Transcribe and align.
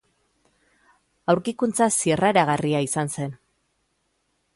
Aurkikuntza 1.33 1.87
zirraragarria 1.97 2.81
izan 2.87 3.13
zen. 3.19 3.37